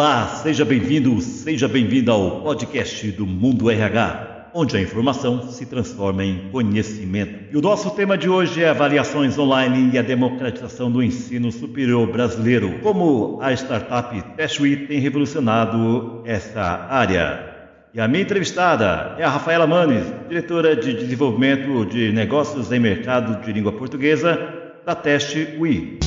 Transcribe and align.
Olá, 0.00 0.28
seja 0.42 0.64
bem-vindo, 0.64 1.20
seja 1.20 1.68
bem-vinda 1.68 2.12
ao 2.12 2.40
podcast 2.40 3.10
do 3.12 3.26
Mundo 3.26 3.70
RH, 3.70 4.48
onde 4.54 4.74
a 4.74 4.80
informação 4.80 5.46
se 5.50 5.66
transforma 5.66 6.24
em 6.24 6.48
conhecimento. 6.50 7.52
E 7.52 7.58
o 7.58 7.60
nosso 7.60 7.90
tema 7.90 8.16
de 8.16 8.26
hoje 8.26 8.64
é 8.64 8.70
avaliações 8.70 9.38
online 9.38 9.90
e 9.92 9.98
a 9.98 10.02
democratização 10.02 10.90
do 10.90 11.02
ensino 11.02 11.52
superior 11.52 12.10
brasileiro. 12.10 12.78
Como 12.82 13.40
a 13.42 13.52
startup 13.52 14.18
Testway 14.38 14.86
tem 14.86 15.00
revolucionado 15.00 16.22
essa 16.24 16.62
área. 16.88 17.44
E 17.92 18.00
a 18.00 18.08
minha 18.08 18.22
entrevistada 18.22 19.16
é 19.18 19.22
a 19.22 19.28
Rafaela 19.28 19.66
Manes, 19.66 20.06
diretora 20.30 20.74
de 20.74 20.94
desenvolvimento 20.94 21.84
de 21.84 22.10
negócios 22.10 22.72
em 22.72 22.80
mercado 22.80 23.44
de 23.44 23.52
língua 23.52 23.72
portuguesa 23.72 24.38
da 24.86 24.94
Teste 24.94 25.58
UI. 25.58 25.98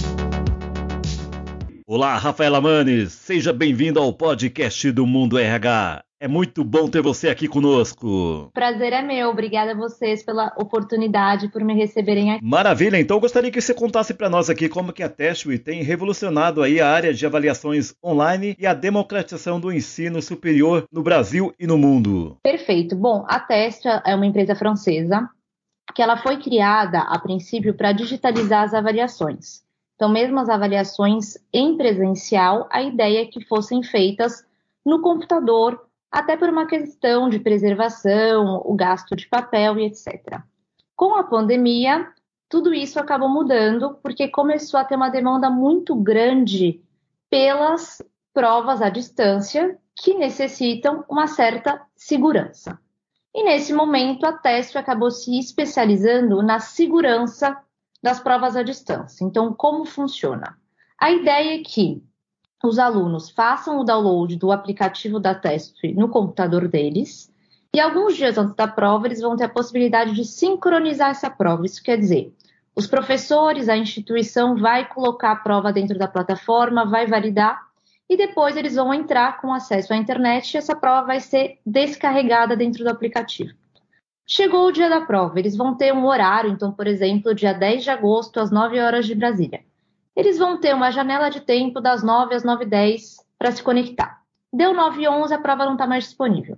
Olá, 1.96 2.18
Rafaela 2.18 2.60
Manes, 2.60 3.12
seja 3.12 3.54
bem-vindo 3.54 4.00
ao 4.00 4.12
podcast 4.12 4.92
do 4.92 5.06
Mundo 5.06 5.38
RH. 5.38 6.04
É 6.20 6.28
muito 6.28 6.64
bom 6.64 6.90
ter 6.90 7.04
você 7.04 7.30
aqui 7.30 7.48
conosco. 7.48 8.50
Prazer 8.52 8.92
é 8.94 9.04
meu, 9.04 9.30
obrigada 9.30 9.74
a 9.74 9.76
vocês 9.76 10.24
pela 10.24 10.52
oportunidade, 10.58 11.50
por 11.50 11.64
me 11.64 11.76
receberem 11.76 12.32
aqui. 12.32 12.44
Maravilha, 12.44 13.00
então 13.00 13.20
gostaria 13.20 13.52
que 13.52 13.62
você 13.62 13.76
contasse 13.76 14.12
para 14.12 14.28
nós 14.28 14.50
aqui 14.50 14.68
como 14.68 14.92
que 14.92 15.04
a 15.04 15.08
Testway 15.08 15.60
tem 15.60 15.84
revolucionado 15.84 16.64
aí 16.64 16.82
a 16.82 16.90
área 16.90 17.14
de 17.14 17.28
avaliações 17.28 17.94
online 18.04 18.56
e 18.58 18.66
a 18.66 18.74
democratização 18.74 19.60
do 19.60 19.72
ensino 19.72 20.20
superior 20.20 20.86
no 20.92 21.04
Brasil 21.04 21.54
e 21.60 21.68
no 21.68 21.78
mundo. 21.78 22.40
Perfeito. 22.42 22.96
Bom, 22.96 23.24
a 23.28 23.40
Testway 23.40 24.02
é 24.04 24.16
uma 24.16 24.26
empresa 24.26 24.56
francesa 24.56 25.30
que 25.94 26.02
ela 26.02 26.18
foi 26.18 26.42
criada 26.42 27.02
a 27.02 27.20
princípio 27.20 27.76
para 27.76 27.92
digitalizar 27.92 28.64
as 28.64 28.74
avaliações. 28.74 29.62
Então, 29.96 30.10
mesmo 30.10 30.40
as 30.40 30.50
avaliações 30.50 31.38
em 31.52 31.78
presencial, 31.78 32.68
a 32.72 32.82
ideia 32.82 33.22
é 33.22 33.26
que 33.26 33.46
fossem 33.46 33.84
feitas 33.84 34.46
no 34.86 35.02
computador, 35.02 35.88
até 36.12 36.36
por 36.36 36.50
uma 36.50 36.66
questão 36.66 37.30
de 37.30 37.40
preservação, 37.40 38.62
o 38.66 38.76
gasto 38.76 39.16
de 39.16 39.28
papel 39.28 39.80
e 39.80 39.86
etc. 39.86 40.42
Com 40.96 41.16
a 41.16 41.24
pandemia, 41.24 42.08
tudo 42.50 42.74
isso 42.74 43.00
acabou 43.00 43.30
mudando, 43.30 43.98
porque 44.04 44.28
começou 44.28 44.80
a 44.80 44.84
ter 44.84 44.96
uma 44.96 45.10
demanda 45.10 45.50
muito 45.50 45.96
grande 45.96 46.84
pelas 47.30 48.02
provas 48.34 48.82
à 48.82 48.90
distância, 48.90 49.78
que 49.96 50.14
necessitam 50.16 51.04
uma 51.10 51.28
certa 51.28 51.82
segurança. 51.96 52.80
E 53.34 53.44
nesse 53.44 53.74
momento, 53.74 54.26
a 54.26 54.34
TESP 54.34 54.78
acabou 54.78 55.10
se 55.10 55.40
especializando 55.40 56.44
na 56.44 56.60
segurança 56.60 57.58
das 58.04 58.20
provas 58.20 58.58
à 58.58 58.62
distância. 58.62 59.24
Então, 59.24 59.54
como 59.54 59.86
funciona? 59.86 60.58
A 61.00 61.10
ideia 61.10 61.56
é 61.56 61.64
que 61.64 62.04
os 62.62 62.78
alunos 62.78 63.30
façam 63.30 63.80
o 63.80 63.84
download 63.84 64.36
do 64.36 64.52
aplicativo 64.52 65.20
da 65.20 65.34
TESP 65.34 65.94
no 65.94 66.10
computador 66.10 66.68
deles 66.68 67.32
e 67.74 67.80
alguns 67.80 68.16
dias 68.16 68.38
antes 68.38 68.56
da 68.56 68.68
prova 68.68 69.08
eles 69.08 69.22
vão 69.22 69.36
ter 69.36 69.46
a 69.46 69.50
possibilidade 69.50 70.14
de 70.14 70.24
sincronizar 70.26 71.10
essa 71.10 71.30
prova. 71.30 71.66
Isso 71.66 71.82
quer 71.82 71.98
dizer, 71.98 72.34
os 72.76 72.88
professores, 72.88 73.70
a 73.70 73.78
instituição 73.78 74.56
vai 74.56 74.88
colocar 74.88 75.32
a 75.32 75.36
prova 75.36 75.72
dentro 75.72 75.98
da 75.98 76.08
plataforma, 76.08 76.86
vai 76.86 77.08
validar 77.08 77.68
e 78.10 78.18
depois 78.18 78.56
eles 78.58 78.76
vão 78.76 78.94
entrar 78.94 79.40
com 79.40 79.54
acesso 79.54 79.94
à 79.94 79.98
internet 79.98 80.54
e 80.54 80.58
essa 80.58 80.76
prova 80.76 81.08
vai 81.08 81.20
ser 81.20 81.60
descarregada 81.66 82.56
dentro 82.56 82.84
do 82.84 82.90
aplicativo. 82.90 83.54
Chegou 84.26 84.68
o 84.68 84.72
dia 84.72 84.90
da 84.90 85.02
prova, 85.02 85.38
eles 85.38 85.56
vão 85.56 85.76
ter 85.76 85.94
um 85.94 86.06
horário, 86.06 86.50
então, 86.50 86.72
por 86.72 86.88
exemplo, 86.88 87.36
dia 87.36 87.54
10 87.54 87.84
de 87.84 87.90
agosto, 87.90 88.40
às 88.40 88.52
9 88.52 88.80
horas 88.80 89.06
de 89.06 89.14
Brasília. 89.14 89.64
Eles 90.16 90.38
vão 90.38 90.60
ter 90.60 90.74
uma 90.74 90.92
janela 90.92 91.30
de 91.30 91.42
tempo 91.42 91.82
das 91.82 92.04
9 92.04 92.34
às 92.36 92.44
9 92.44 92.64
h 92.64 92.70
10 92.70 93.18
para 93.38 93.52
se 93.52 93.62
conectar. 93.62 94.22
Deu 94.52 94.74
9 94.74 95.02
e 95.02 95.08
11, 95.08 95.34
a 95.34 95.40
prova 95.40 95.66
não 95.66 95.74
está 95.74 95.86
mais 95.86 96.06
disponível. 96.06 96.58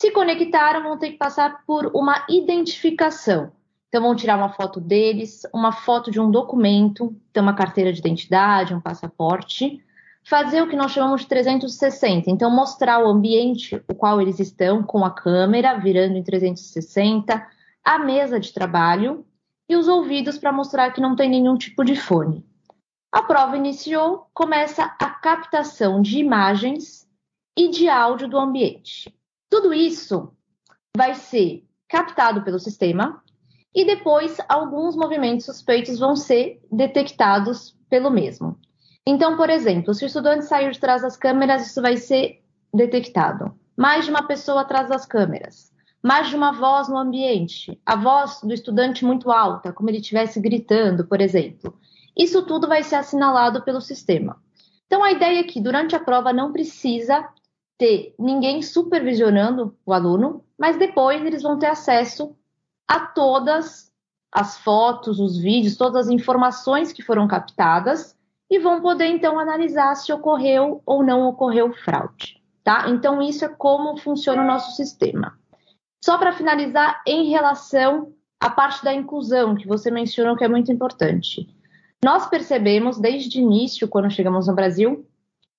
Se 0.00 0.10
conectaram, 0.10 0.82
vão 0.82 0.98
ter 0.98 1.10
que 1.10 1.18
passar 1.18 1.64
por 1.66 1.90
uma 1.94 2.24
identificação. 2.28 3.50
Então, 3.88 4.02
vão 4.02 4.14
tirar 4.14 4.36
uma 4.36 4.50
foto 4.50 4.80
deles, 4.80 5.42
uma 5.52 5.72
foto 5.72 6.10
de 6.10 6.20
um 6.20 6.30
documento, 6.30 7.16
então 7.30 7.42
uma 7.42 7.54
carteira 7.54 7.92
de 7.92 8.00
identidade, 8.00 8.74
um 8.74 8.80
passaporte, 8.80 9.82
fazer 10.24 10.62
o 10.62 10.68
que 10.68 10.76
nós 10.76 10.92
chamamos 10.92 11.20
de 11.20 11.28
360. 11.28 12.30
Então, 12.30 12.50
mostrar 12.50 13.04
o 13.04 13.08
ambiente 13.08 13.82
o 13.88 13.94
qual 13.94 14.20
eles 14.20 14.40
estão 14.40 14.82
com 14.82 15.04
a 15.04 15.10
câmera 15.10 15.78
virando 15.78 16.16
em 16.16 16.22
360, 16.22 17.46
a 17.84 17.98
mesa 17.98 18.40
de 18.40 18.52
trabalho 18.52 19.26
e 19.68 19.76
os 19.76 19.86
ouvidos 19.86 20.38
para 20.38 20.52
mostrar 20.52 20.90
que 20.92 21.00
não 21.00 21.14
tem 21.14 21.28
nenhum 21.28 21.56
tipo 21.56 21.84
de 21.84 21.94
fone. 21.94 22.44
A 23.12 23.22
prova 23.22 23.56
iniciou, 23.56 24.28
começa 24.34 24.84
a 24.84 25.10
captação 25.10 26.02
de 26.02 26.18
imagens 26.18 27.08
e 27.56 27.68
de 27.68 27.88
áudio 27.88 28.28
do 28.28 28.38
ambiente. 28.38 29.14
Tudo 29.48 29.72
isso 29.72 30.32
vai 30.96 31.14
ser 31.14 31.64
captado 31.86 32.42
pelo 32.42 32.58
sistema 32.58 33.22
e 33.74 33.84
depois 33.84 34.38
alguns 34.48 34.96
movimentos 34.96 35.46
suspeitos 35.46 35.98
vão 35.98 36.16
ser 36.16 36.60
detectados 36.72 37.76
pelo 37.88 38.10
mesmo. 38.10 38.58
Então, 39.06 39.36
por 39.36 39.50
exemplo, 39.50 39.92
se 39.92 40.04
o 40.04 40.06
estudante 40.06 40.46
sair 40.46 40.70
de 40.70 40.80
trás 40.80 41.02
das 41.02 41.16
câmeras, 41.16 41.66
isso 41.66 41.82
vai 41.82 41.96
ser 41.96 42.42
detectado. 42.72 43.54
Mais 43.76 44.04
de 44.06 44.10
uma 44.10 44.26
pessoa 44.26 44.62
atrás 44.62 44.88
das 44.88 45.04
câmeras. 45.04 45.70
Mais 46.02 46.28
de 46.28 46.36
uma 46.36 46.52
voz 46.52 46.88
no 46.88 46.96
ambiente. 46.96 47.78
A 47.84 47.96
voz 47.96 48.40
do 48.42 48.54
estudante 48.54 49.04
muito 49.04 49.30
alta, 49.30 49.72
como 49.72 49.90
ele 49.90 49.98
estivesse 49.98 50.40
gritando, 50.40 51.06
por 51.06 51.20
exemplo. 51.20 51.78
Isso 52.16 52.46
tudo 52.46 52.66
vai 52.66 52.82
ser 52.82 52.96
assinalado 52.96 53.62
pelo 53.62 53.80
sistema. 53.80 54.42
Então, 54.86 55.02
a 55.02 55.12
ideia 55.12 55.40
é 55.40 55.44
que 55.44 55.60
durante 55.60 55.94
a 55.94 56.00
prova 56.00 56.32
não 56.32 56.52
precisa 56.52 57.28
ter 57.76 58.14
ninguém 58.18 58.62
supervisionando 58.62 59.76
o 59.84 59.92
aluno, 59.92 60.44
mas 60.58 60.78
depois 60.78 61.22
eles 61.24 61.42
vão 61.42 61.58
ter 61.58 61.66
acesso 61.66 62.34
a 62.86 63.00
todas 63.00 63.92
as 64.32 64.56
fotos, 64.58 65.20
os 65.20 65.36
vídeos, 65.36 65.76
todas 65.76 66.06
as 66.06 66.12
informações 66.12 66.92
que 66.92 67.02
foram 67.02 67.26
captadas 67.26 68.13
e 68.54 68.58
vão 68.60 68.80
poder 68.80 69.06
então 69.06 69.36
analisar 69.36 69.96
se 69.96 70.12
ocorreu 70.12 70.80
ou 70.86 71.02
não 71.02 71.26
ocorreu 71.26 71.72
fraude, 71.72 72.40
tá? 72.62 72.88
Então 72.88 73.20
isso 73.20 73.44
é 73.44 73.48
como 73.48 73.96
funciona 73.96 74.42
o 74.42 74.46
nosso 74.46 74.76
sistema. 74.76 75.36
Só 76.00 76.18
para 76.18 76.32
finalizar, 76.32 77.02
em 77.04 77.30
relação 77.30 78.12
à 78.38 78.48
parte 78.48 78.84
da 78.84 78.94
inclusão 78.94 79.56
que 79.56 79.66
você 79.66 79.90
mencionou 79.90 80.36
que 80.36 80.44
é 80.44 80.48
muito 80.48 80.70
importante. 80.70 81.48
Nós 82.04 82.28
percebemos 82.28 82.96
desde 82.96 83.40
o 83.40 83.42
início, 83.42 83.88
quando 83.88 84.08
chegamos 84.08 84.46
no 84.46 84.54
Brasil, 84.54 85.04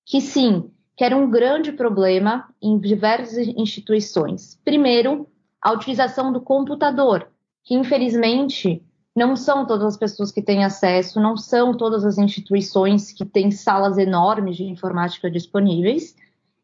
que 0.05 0.21
sim, 0.21 0.71
que 0.95 1.03
era 1.03 1.17
um 1.17 1.29
grande 1.29 1.73
problema 1.73 2.47
em 2.61 2.79
diversas 2.79 3.45
instituições. 3.45 4.57
Primeiro, 4.63 5.27
a 5.61 5.73
utilização 5.73 6.31
do 6.31 6.39
computador, 6.39 7.27
que 7.61 7.73
infelizmente 7.73 8.81
não 9.15 9.35
são 9.35 9.65
todas 9.65 9.85
as 9.85 9.97
pessoas 9.97 10.31
que 10.31 10.41
têm 10.41 10.65
acesso, 10.65 11.21
não 11.21 11.37
são 11.37 11.73
todas 11.75 12.03
as 12.03 12.17
instituições 12.17 13.13
que 13.13 13.23
têm 13.23 13.49
salas 13.49 13.97
enormes 13.97 14.57
de 14.57 14.65
informática 14.65 15.31
disponíveis. 15.31 16.15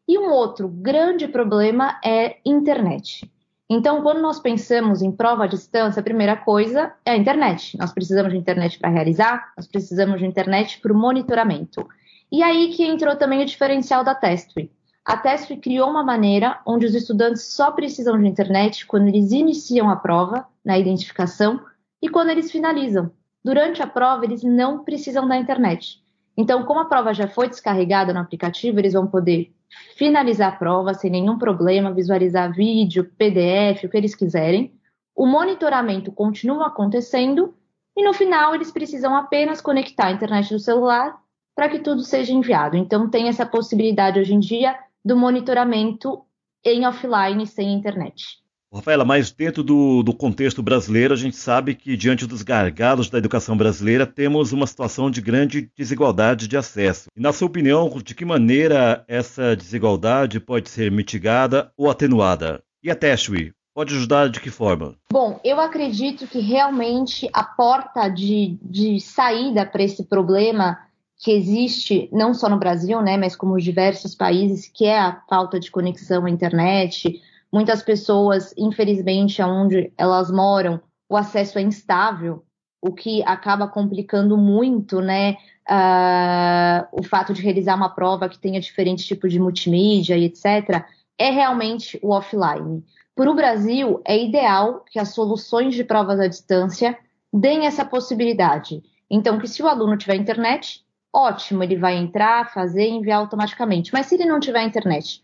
E 0.06 0.18
um 0.18 0.30
outro 0.30 0.68
grande 0.68 1.26
problema 1.26 1.98
é 2.04 2.36
internet. 2.44 3.30
Então, 3.70 4.02
quando 4.02 4.20
nós 4.20 4.38
pensamos 4.38 5.00
em 5.00 5.10
prova 5.10 5.44
à 5.44 5.46
distância, 5.46 6.00
a 6.00 6.02
primeira 6.02 6.36
coisa 6.36 6.92
é 7.06 7.12
a 7.12 7.16
internet. 7.16 7.78
Nós 7.78 7.90
precisamos 7.90 8.30
de 8.30 8.38
internet 8.38 8.78
para 8.78 8.90
realizar, 8.90 9.52
nós 9.56 9.66
precisamos 9.66 10.20
de 10.20 10.26
internet 10.26 10.78
para 10.78 10.92
o 10.92 10.96
monitoramento. 10.96 11.88
E 12.30 12.42
aí 12.42 12.68
que 12.74 12.84
entrou 12.84 13.16
também 13.16 13.40
o 13.40 13.46
diferencial 13.46 14.04
da 14.04 14.14
Testway. 14.14 14.70
A 15.04 15.16
Testway 15.16 15.58
criou 15.58 15.88
uma 15.88 16.04
maneira 16.04 16.60
onde 16.66 16.84
os 16.84 16.94
estudantes 16.94 17.44
só 17.44 17.70
precisam 17.70 18.20
de 18.20 18.28
internet 18.28 18.86
quando 18.86 19.08
eles 19.08 19.32
iniciam 19.32 19.88
a 19.88 19.96
prova, 19.96 20.46
na 20.62 20.78
identificação, 20.78 21.60
e 22.02 22.08
quando 22.08 22.30
eles 22.30 22.50
finalizam. 22.50 23.12
Durante 23.44 23.80
a 23.80 23.86
prova, 23.86 24.24
eles 24.24 24.42
não 24.42 24.84
precisam 24.84 25.26
da 25.26 25.36
internet. 25.36 26.02
Então, 26.36 26.64
como 26.64 26.80
a 26.80 26.84
prova 26.86 27.14
já 27.14 27.28
foi 27.28 27.48
descarregada 27.48 28.12
no 28.12 28.18
aplicativo, 28.18 28.78
eles 28.78 28.92
vão 28.92 29.06
poder 29.06 29.52
finalizar 29.96 30.52
a 30.52 30.56
prova 30.56 30.94
sem 30.94 31.10
nenhum 31.10 31.38
problema, 31.38 31.92
visualizar 31.92 32.52
vídeo, 32.52 33.10
PDF, 33.16 33.84
o 33.84 33.88
que 33.88 33.96
eles 33.96 34.14
quiserem. 34.14 34.74
O 35.14 35.26
monitoramento 35.26 36.10
continua 36.10 36.68
acontecendo 36.68 37.54
e 37.96 38.02
no 38.02 38.12
final 38.12 38.54
eles 38.54 38.70
precisam 38.70 39.14
apenas 39.14 39.60
conectar 39.60 40.06
a 40.06 40.12
internet 40.12 40.52
do 40.52 40.58
celular 40.58 41.20
para 41.54 41.68
que 41.68 41.80
tudo 41.80 42.02
seja 42.02 42.32
enviado. 42.32 42.76
Então, 42.76 43.08
tem 43.08 43.28
essa 43.28 43.44
possibilidade 43.44 44.18
hoje 44.18 44.34
em 44.34 44.40
dia 44.40 44.76
do 45.04 45.16
monitoramento 45.16 46.24
em 46.64 46.86
offline 46.86 47.46
sem 47.46 47.72
internet. 47.72 48.41
Rafaela, 48.76 49.04
mas 49.04 49.30
dentro 49.30 49.62
do, 49.62 50.02
do, 50.02 50.14
contexto 50.14 50.62
brasileiro, 50.62 51.12
a 51.12 51.16
gente 51.16 51.36
sabe 51.36 51.74
que, 51.74 51.96
diante 51.96 52.26
dos 52.26 52.42
gargalos 52.42 53.10
da 53.10 53.18
educação 53.18 53.56
brasileira, 53.56 54.06
temos 54.06 54.52
uma 54.52 54.66
situação 54.66 55.10
de 55.10 55.20
grande 55.20 55.70
desigualdade 55.76 56.48
de 56.48 56.56
acesso. 56.56 57.08
E, 57.14 57.20
na 57.20 57.32
sua 57.32 57.48
opinião, 57.48 57.90
de 58.02 58.14
que 58.14 58.24
maneira 58.24 59.04
essa 59.06 59.54
desigualdade 59.54 60.40
pode 60.40 60.70
ser 60.70 60.90
mitigada 60.90 61.70
ou 61.76 61.90
atenuada? 61.90 62.62
E 62.82 62.90
a 62.90 62.94
Teshwi, 62.94 63.52
pode 63.74 63.94
ajudar 63.94 64.28
de 64.28 64.40
que 64.40 64.50
forma? 64.50 64.94
Bom, 65.12 65.40
eu 65.44 65.60
acredito 65.60 66.26
que 66.26 66.40
realmente 66.40 67.28
a 67.32 67.44
porta 67.44 68.08
de, 68.08 68.58
de 68.62 69.00
saída 69.00 69.66
para 69.66 69.82
esse 69.82 70.04
problema 70.04 70.78
que 71.18 71.30
existe 71.30 72.08
não 72.12 72.34
só 72.34 72.48
no 72.48 72.58
Brasil, 72.58 73.00
né, 73.00 73.16
mas 73.16 73.36
como 73.36 73.56
diversos 73.56 74.14
países, 74.14 74.68
que 74.68 74.84
é 74.84 74.98
a 74.98 75.22
falta 75.28 75.60
de 75.60 75.70
conexão 75.70 76.24
à 76.26 76.30
internet. 76.30 77.20
Muitas 77.52 77.82
pessoas, 77.82 78.54
infelizmente, 78.56 79.42
onde 79.42 79.92
elas 79.98 80.30
moram, 80.30 80.80
o 81.08 81.16
acesso 81.16 81.58
é 81.58 81.62
instável, 81.62 82.42
o 82.80 82.92
que 82.92 83.22
acaba 83.24 83.68
complicando 83.68 84.36
muito, 84.38 85.00
né, 85.00 85.36
uh, 85.68 86.88
o 86.92 87.02
fato 87.02 87.34
de 87.34 87.42
realizar 87.42 87.76
uma 87.76 87.90
prova 87.90 88.28
que 88.28 88.38
tenha 88.38 88.60
diferentes 88.60 89.04
tipos 89.04 89.30
de 89.30 89.38
multimídia 89.38 90.16
e 90.16 90.24
etc. 90.24 90.84
É 91.18 91.30
realmente 91.30 91.98
o 92.02 92.10
offline. 92.10 92.82
Para 93.14 93.30
o 93.30 93.34
Brasil, 93.34 94.00
é 94.04 94.18
ideal 94.18 94.84
que 94.90 94.98
as 94.98 95.10
soluções 95.10 95.74
de 95.74 95.84
provas 95.84 96.18
à 96.18 96.26
distância 96.26 96.98
deem 97.32 97.66
essa 97.66 97.84
possibilidade. 97.84 98.82
Então, 99.10 99.38
que 99.38 99.46
se 99.46 99.62
o 99.62 99.68
aluno 99.68 99.96
tiver 99.98 100.16
internet, 100.16 100.82
ótimo, 101.12 101.62
ele 101.62 101.76
vai 101.76 101.96
entrar, 101.96 102.50
fazer 102.52 102.88
e 102.88 102.92
enviar 102.92 103.18
automaticamente. 103.18 103.92
Mas 103.92 104.06
se 104.06 104.14
ele 104.14 104.24
não 104.24 104.40
tiver 104.40 104.64
internet, 104.64 105.22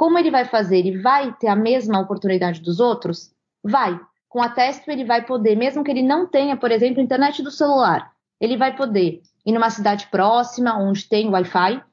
como 0.00 0.18
ele 0.18 0.30
vai 0.30 0.46
fazer? 0.46 0.78
Ele 0.78 0.96
vai 0.96 1.30
ter 1.34 1.48
a 1.48 1.54
mesma 1.54 2.00
oportunidade 2.00 2.62
dos 2.62 2.80
outros? 2.80 3.34
Vai. 3.62 4.00
Com 4.30 4.40
a 4.40 4.48
Testo, 4.48 4.90
ele 4.90 5.04
vai 5.04 5.26
poder, 5.26 5.54
mesmo 5.56 5.84
que 5.84 5.90
ele 5.90 6.02
não 6.02 6.26
tenha, 6.26 6.56
por 6.56 6.72
exemplo, 6.72 7.02
internet 7.02 7.42
do 7.42 7.50
celular, 7.50 8.10
ele 8.40 8.56
vai 8.56 8.74
poder 8.74 9.20
ir 9.44 9.52
numa 9.52 9.68
cidade 9.68 10.06
próxima, 10.06 10.74
onde 10.78 11.06
tem 11.06 11.28
Wi-Fi, 11.28 11.84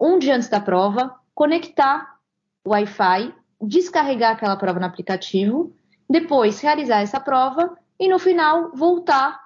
um 0.00 0.18
dia 0.18 0.36
antes 0.36 0.48
da 0.48 0.58
prova, 0.58 1.14
conectar 1.34 2.16
o 2.64 2.70
Wi-Fi, 2.70 3.34
descarregar 3.60 4.32
aquela 4.32 4.56
prova 4.56 4.80
no 4.80 4.86
aplicativo, 4.86 5.70
depois 6.08 6.62
realizar 6.62 7.02
essa 7.02 7.20
prova 7.20 7.76
e 7.98 8.08
no 8.08 8.18
final 8.18 8.70
voltar 8.74 9.38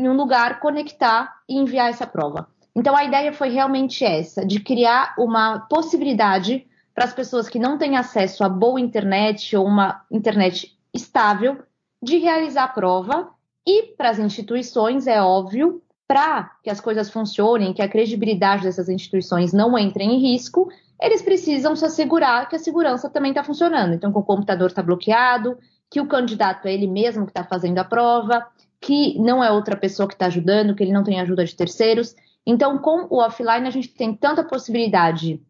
em 0.00 0.08
um 0.08 0.16
lugar, 0.16 0.58
conectar 0.58 1.32
e 1.48 1.56
enviar 1.58 1.90
essa 1.90 2.08
prova. 2.08 2.48
Então 2.74 2.96
a 2.96 3.04
ideia 3.04 3.32
foi 3.32 3.50
realmente 3.50 4.04
essa, 4.04 4.44
de 4.44 4.58
criar 4.58 5.14
uma 5.16 5.60
possibilidade 5.60 6.66
para 6.94 7.04
as 7.04 7.14
pessoas 7.14 7.48
que 7.48 7.58
não 7.58 7.78
têm 7.78 7.96
acesso 7.96 8.44
a 8.44 8.48
boa 8.48 8.80
internet 8.80 9.56
ou 9.56 9.66
uma 9.66 10.04
internet 10.10 10.76
estável 10.92 11.58
de 12.02 12.18
realizar 12.18 12.64
a 12.64 12.68
prova 12.68 13.30
e 13.66 13.94
para 13.96 14.10
as 14.10 14.18
instituições, 14.18 15.06
é 15.06 15.22
óbvio, 15.22 15.82
para 16.06 16.50
que 16.62 16.68
as 16.68 16.80
coisas 16.80 17.10
funcionem, 17.10 17.72
que 17.72 17.80
a 17.80 17.88
credibilidade 17.88 18.64
dessas 18.64 18.88
instituições 18.88 19.52
não 19.52 19.78
entre 19.78 20.04
em 20.04 20.18
risco, 20.18 20.68
eles 21.00 21.22
precisam 21.22 21.74
se 21.74 21.84
assegurar 21.84 22.48
que 22.48 22.56
a 22.56 22.58
segurança 22.58 23.08
também 23.08 23.30
está 23.30 23.42
funcionando. 23.42 23.94
Então, 23.94 24.12
que 24.12 24.18
o 24.18 24.22
computador 24.22 24.68
está 24.68 24.82
bloqueado, 24.82 25.56
que 25.90 26.00
o 26.00 26.06
candidato 26.06 26.66
é 26.66 26.74
ele 26.74 26.86
mesmo 26.86 27.24
que 27.24 27.30
está 27.30 27.44
fazendo 27.44 27.78
a 27.78 27.84
prova, 27.84 28.46
que 28.80 29.18
não 29.18 29.42
é 29.42 29.50
outra 29.50 29.76
pessoa 29.76 30.08
que 30.08 30.14
está 30.14 30.26
ajudando, 30.26 30.74
que 30.74 30.82
ele 30.82 30.92
não 30.92 31.04
tem 31.04 31.20
ajuda 31.20 31.44
de 31.44 31.54
terceiros. 31.54 32.14
Então, 32.44 32.78
com 32.78 33.06
o 33.08 33.18
offline, 33.18 33.66
a 33.66 33.70
gente 33.70 33.88
tem 33.88 34.14
tanta 34.14 34.44
possibilidade 34.44 35.40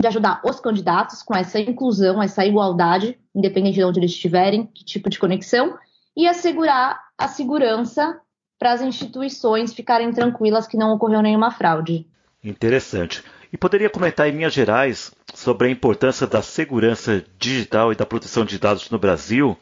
de 0.00 0.06
ajudar 0.06 0.40
os 0.44 0.60
candidatos 0.60 1.22
com 1.22 1.34
essa 1.34 1.58
inclusão, 1.58 2.22
essa 2.22 2.44
igualdade, 2.44 3.18
independente 3.34 3.76
de 3.76 3.84
onde 3.84 4.00
eles 4.00 4.10
estiverem, 4.10 4.66
que 4.66 4.84
tipo 4.84 5.08
de 5.08 5.18
conexão, 5.18 5.78
e 6.16 6.26
assegurar 6.26 7.00
a 7.16 7.28
segurança 7.28 8.20
para 8.58 8.72
as 8.72 8.80
instituições 8.80 9.74
ficarem 9.74 10.12
tranquilas 10.12 10.66
que 10.66 10.76
não 10.76 10.94
ocorreu 10.94 11.22
nenhuma 11.22 11.50
fraude. 11.50 12.06
Interessante. 12.42 13.22
E 13.52 13.56
poderia 13.56 13.90
comentar 13.90 14.28
em 14.28 14.32
linhas 14.32 14.52
gerais 14.52 15.12
sobre 15.34 15.68
a 15.68 15.70
importância 15.70 16.26
da 16.26 16.42
segurança 16.42 17.24
digital 17.38 17.92
e 17.92 17.96
da 17.96 18.06
proteção 18.06 18.44
de 18.44 18.58
dados 18.58 18.90
no 18.90 18.98
Brasil 18.98 19.56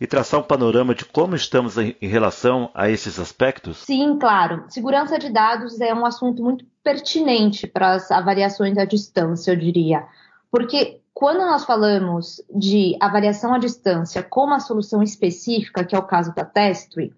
e 0.00 0.06
traçar 0.06 0.40
um 0.40 0.44
panorama 0.44 0.94
de 0.94 1.04
como 1.04 1.34
estamos 1.34 1.76
em, 1.76 1.94
relação 2.00 2.70
a 2.74 2.88
esses 2.88 3.18
aspectos? 3.18 3.78
Sim, 3.78 4.16
claro. 4.18 4.64
Segurança 4.68 5.18
de 5.18 5.28
dados 5.30 5.80
é 5.80 5.92
um 5.92 6.06
assunto 6.06 6.42
muito 6.42 6.64
pertinente 6.82 7.66
para 7.66 7.94
as 7.94 8.10
avaliações 8.10 8.78
à 8.78 8.84
distância, 8.84 9.50
eu 9.50 9.56
diria. 9.56 10.06
Porque 10.50 11.00
quando 11.12 11.38
nós 11.38 11.64
falamos 11.64 12.40
de 12.54 12.96
avaliação 13.00 13.52
à 13.52 13.58
distância 13.58 14.22
como 14.22 14.54
a 14.54 14.60
solução 14.60 15.02
específica, 15.02 15.84
que 15.84 15.96
é 15.96 15.98
o 15.98 16.06
caso 16.06 16.32
da 16.34 16.44
Testry, 16.44 17.12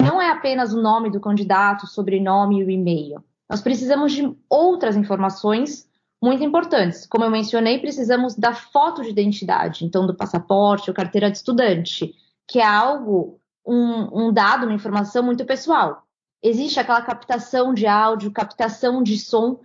não 0.00 0.20
é 0.20 0.30
apenas 0.30 0.72
o 0.72 0.80
nome 0.80 1.10
do 1.10 1.20
candidato, 1.20 1.84
o 1.84 1.88
sobrenome 1.88 2.60
e 2.60 2.64
o 2.64 2.70
e-mail. 2.70 3.24
Nós 3.48 3.62
precisamos 3.62 4.12
de 4.12 4.36
outras 4.48 4.96
informações 4.96 5.87
muito 6.22 6.42
importantes. 6.42 7.06
Como 7.06 7.24
eu 7.24 7.30
mencionei, 7.30 7.78
precisamos 7.78 8.34
da 8.34 8.52
foto 8.52 9.02
de 9.02 9.10
identidade, 9.10 9.84
então 9.84 10.06
do 10.06 10.14
passaporte 10.14 10.90
ou 10.90 10.94
carteira 10.94 11.30
de 11.30 11.36
estudante, 11.36 12.14
que 12.46 12.58
é 12.58 12.66
algo, 12.66 13.40
um, 13.66 14.26
um 14.26 14.32
dado, 14.32 14.64
uma 14.64 14.74
informação 14.74 15.22
muito 15.22 15.44
pessoal. 15.44 16.02
Existe 16.42 16.78
aquela 16.78 17.02
captação 17.02 17.72
de 17.74 17.86
áudio, 17.86 18.30
captação 18.30 19.02
de 19.02 19.18
som, 19.18 19.60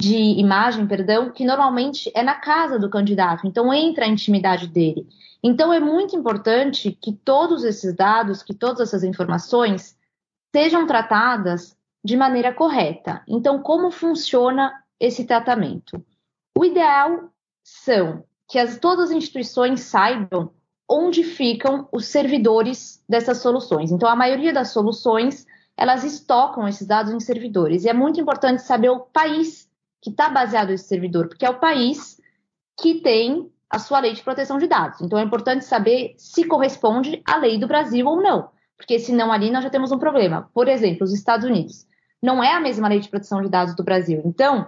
de 0.00 0.16
imagem, 0.16 0.86
perdão, 0.86 1.30
que 1.30 1.44
normalmente 1.44 2.10
é 2.14 2.22
na 2.22 2.34
casa 2.34 2.78
do 2.78 2.88
candidato, 2.88 3.46
então 3.46 3.72
entra 3.72 4.04
a 4.04 4.08
intimidade 4.08 4.68
dele. 4.68 5.06
Então 5.42 5.72
é 5.72 5.80
muito 5.80 6.16
importante 6.16 6.92
que 6.92 7.12
todos 7.12 7.64
esses 7.64 7.94
dados, 7.94 8.42
que 8.42 8.54
todas 8.54 8.80
essas 8.88 9.02
informações 9.02 9.96
sejam 10.54 10.86
tratadas 10.86 11.76
de 12.04 12.16
maneira 12.16 12.52
correta. 12.52 13.22
Então, 13.26 13.60
como 13.60 13.90
funciona 13.90 14.72
esse 15.00 15.24
tratamento. 15.24 16.04
O 16.56 16.64
ideal 16.64 17.30
são 17.62 18.24
que 18.48 18.58
as, 18.58 18.78
todas 18.78 19.10
as 19.10 19.16
instituições 19.16 19.80
saibam 19.80 20.50
onde 20.88 21.22
ficam 21.22 21.86
os 21.92 22.06
servidores 22.06 23.04
dessas 23.08 23.38
soluções. 23.38 23.92
Então, 23.92 24.08
a 24.08 24.16
maioria 24.16 24.52
das 24.52 24.70
soluções 24.70 25.46
elas 25.76 26.02
estocam 26.02 26.66
esses 26.66 26.86
dados 26.86 27.12
em 27.12 27.20
servidores. 27.20 27.84
E 27.84 27.88
é 27.88 27.92
muito 27.92 28.20
importante 28.20 28.62
saber 28.62 28.88
o 28.88 28.98
país 28.98 29.70
que 30.02 30.10
está 30.10 30.28
baseado 30.28 30.70
esse 30.70 30.88
servidor, 30.88 31.28
porque 31.28 31.46
é 31.46 31.50
o 31.50 31.60
país 31.60 32.20
que 32.80 33.00
tem 33.00 33.48
a 33.70 33.78
sua 33.78 34.00
lei 34.00 34.12
de 34.12 34.22
proteção 34.22 34.58
de 34.58 34.66
dados. 34.66 35.00
Então, 35.00 35.18
é 35.18 35.22
importante 35.22 35.64
saber 35.64 36.14
se 36.16 36.44
corresponde 36.44 37.22
à 37.24 37.36
lei 37.36 37.58
do 37.58 37.68
Brasil 37.68 38.06
ou 38.06 38.20
não, 38.20 38.50
porque 38.76 38.98
senão 38.98 39.30
ali 39.30 39.50
nós 39.50 39.62
já 39.62 39.70
temos 39.70 39.92
um 39.92 39.98
problema. 39.98 40.50
Por 40.52 40.66
exemplo, 40.66 41.04
os 41.04 41.12
Estados 41.12 41.46
Unidos. 41.46 41.86
Não 42.20 42.42
é 42.42 42.52
a 42.52 42.60
mesma 42.60 42.88
lei 42.88 42.98
de 42.98 43.08
proteção 43.08 43.40
de 43.40 43.48
dados 43.48 43.76
do 43.76 43.84
Brasil. 43.84 44.20
Então, 44.24 44.66